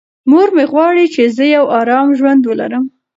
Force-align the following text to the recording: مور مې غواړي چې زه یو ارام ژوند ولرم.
مور 0.29 0.49
مې 0.55 0.65
غواړي 0.71 1.05
چې 1.13 1.21
زه 1.35 1.45
یو 1.55 1.65
ارام 1.79 2.07
ژوند 2.19 2.41
ولرم. 2.45 2.85